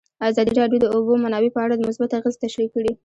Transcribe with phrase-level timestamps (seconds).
[0.29, 2.91] ازادي راډیو د د اوبو منابع په اړه مثبت اغېزې تشریح کړي.